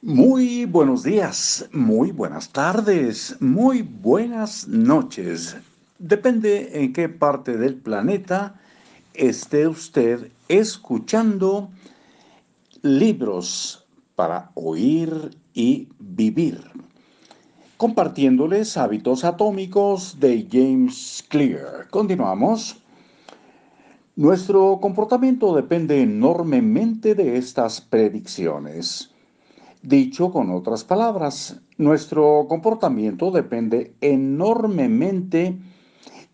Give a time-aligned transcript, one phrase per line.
[0.00, 5.56] Muy buenos días, muy buenas tardes, muy buenas noches.
[5.98, 8.60] Depende en qué parte del planeta
[9.14, 11.70] esté usted escuchando
[12.82, 16.60] libros para oír y vivir.
[17.76, 21.88] Compartiéndoles hábitos atómicos de James Clear.
[21.90, 22.80] Continuamos.
[24.14, 29.10] Nuestro comportamiento depende enormemente de estas predicciones.
[29.82, 35.56] Dicho con otras palabras, nuestro comportamiento depende enormemente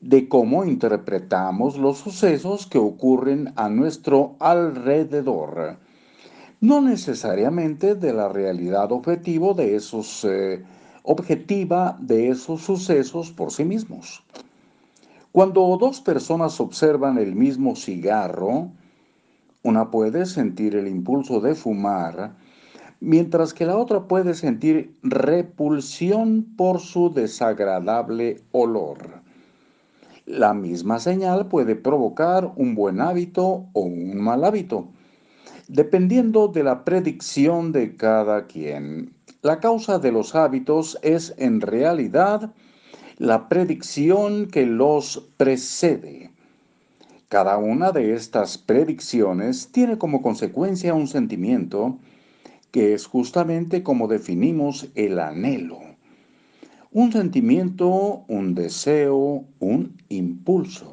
[0.00, 5.76] de cómo interpretamos los sucesos que ocurren a nuestro alrededor,
[6.62, 10.64] no necesariamente de la realidad objetivo de esos, eh,
[11.02, 14.24] objetiva de esos sucesos por sí mismos.
[15.32, 18.70] Cuando dos personas observan el mismo cigarro,
[19.62, 22.36] una puede sentir el impulso de fumar,
[23.00, 29.22] mientras que la otra puede sentir repulsión por su desagradable olor.
[30.26, 34.88] La misma señal puede provocar un buen hábito o un mal hábito,
[35.68, 39.12] dependiendo de la predicción de cada quien.
[39.42, 42.52] La causa de los hábitos es en realidad
[43.18, 46.30] la predicción que los precede.
[47.28, 51.98] Cada una de estas predicciones tiene como consecuencia un sentimiento
[52.74, 55.78] que es justamente como definimos el anhelo.
[56.90, 60.92] Un sentimiento, un deseo, un impulso.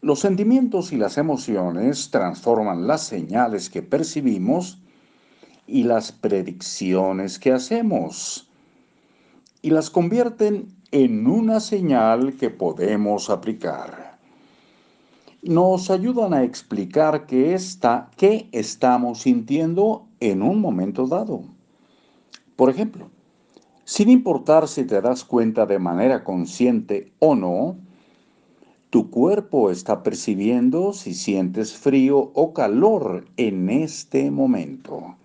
[0.00, 4.80] Los sentimientos y las emociones transforman las señales que percibimos
[5.66, 8.48] y las predicciones que hacemos
[9.62, 14.20] y las convierten en una señal que podemos aplicar.
[15.42, 21.42] Nos ayudan a explicar qué, está, qué estamos sintiendo en un momento dado.
[22.56, 23.10] Por ejemplo,
[23.84, 27.76] sin importar si te das cuenta de manera consciente o no,
[28.90, 35.16] tu cuerpo está percibiendo si sientes frío o calor en este momento.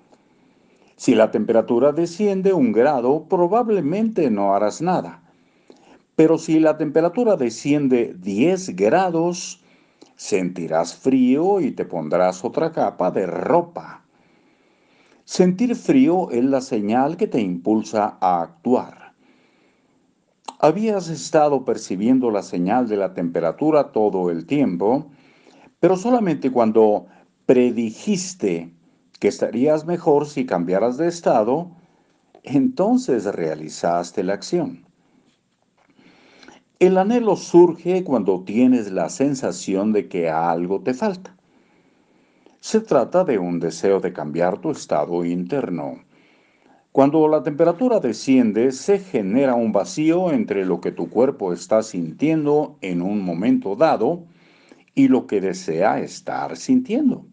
[0.95, 5.21] Si la temperatura desciende un grado, probablemente no harás nada.
[6.15, 9.61] Pero si la temperatura desciende 10 grados,
[10.15, 14.04] sentirás frío y te pondrás otra capa de ropa.
[15.25, 19.13] Sentir frío es la señal que te impulsa a actuar.
[20.59, 25.07] Habías estado percibiendo la señal de la temperatura todo el tiempo,
[25.79, 27.07] pero solamente cuando
[27.47, 28.71] predijiste
[29.19, 31.71] que estarías mejor si cambiaras de estado,
[32.43, 34.85] entonces realizaste la acción.
[36.77, 41.35] El anhelo surge cuando tienes la sensación de que algo te falta.
[42.65, 45.99] Se trata de un deseo de cambiar tu estado interno.
[46.91, 52.79] Cuando la temperatura desciende, se genera un vacío entre lo que tu cuerpo está sintiendo
[52.81, 54.23] en un momento dado
[54.95, 57.27] y lo que desea estar sintiendo.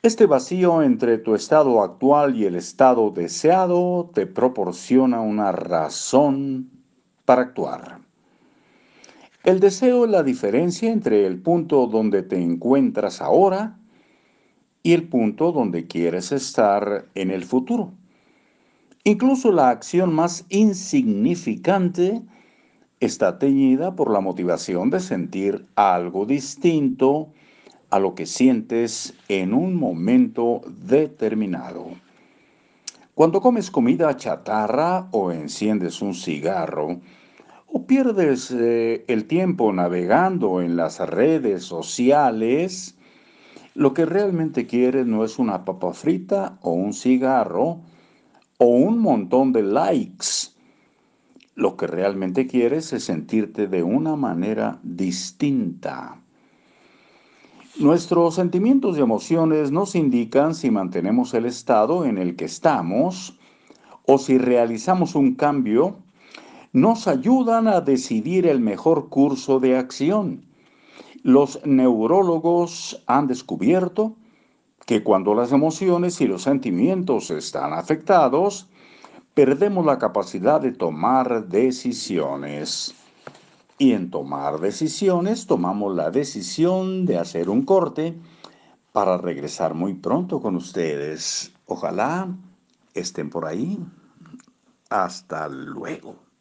[0.00, 6.70] Este vacío entre tu estado actual y el estado deseado te proporciona una razón
[7.24, 8.01] para actuar.
[9.44, 13.76] El deseo es la diferencia entre el punto donde te encuentras ahora
[14.84, 17.92] y el punto donde quieres estar en el futuro.
[19.02, 22.22] Incluso la acción más insignificante
[23.00, 27.32] está teñida por la motivación de sentir algo distinto
[27.90, 31.88] a lo que sientes en un momento determinado.
[33.14, 37.00] Cuando comes comida chatarra o enciendes un cigarro,
[37.74, 42.94] o pierdes eh, el tiempo navegando en las redes sociales,
[43.74, 47.80] lo que realmente quieres no es una papa frita o un cigarro
[48.58, 50.52] o un montón de likes.
[51.54, 56.20] Lo que realmente quieres es sentirte de una manera distinta.
[57.78, 63.38] Nuestros sentimientos y emociones nos indican si mantenemos el estado en el que estamos
[64.04, 65.96] o si realizamos un cambio
[66.72, 70.46] nos ayudan a decidir el mejor curso de acción.
[71.22, 74.16] Los neurólogos han descubierto
[74.86, 78.68] que cuando las emociones y los sentimientos están afectados,
[79.34, 82.94] perdemos la capacidad de tomar decisiones.
[83.78, 88.18] Y en tomar decisiones tomamos la decisión de hacer un corte
[88.92, 91.52] para regresar muy pronto con ustedes.
[91.66, 92.28] Ojalá
[92.94, 93.78] estén por ahí.
[94.88, 96.31] Hasta luego.